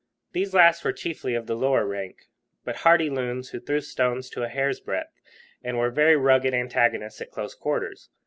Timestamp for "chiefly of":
0.93-1.45